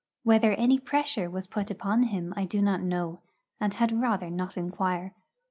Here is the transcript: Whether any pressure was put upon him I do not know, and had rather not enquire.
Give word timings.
Whether 0.23 0.53
any 0.53 0.79
pressure 0.79 1.29
was 1.29 1.45
put 1.45 1.69
upon 1.69 2.01
him 2.01 2.33
I 2.35 2.43
do 2.45 2.59
not 2.59 2.81
know, 2.81 3.19
and 3.59 3.71
had 3.71 4.01
rather 4.01 4.31
not 4.31 4.57
enquire. 4.57 5.13